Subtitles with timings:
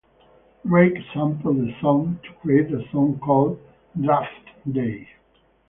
[0.65, 3.59] Drake sampled the song to create a song called
[4.01, 5.07] "Draft Day".